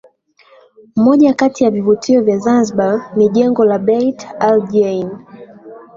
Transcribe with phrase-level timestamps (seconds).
[0.95, 5.09] Moja kati ya vivutio vya Zanzibar ni jengo la beit Al Jain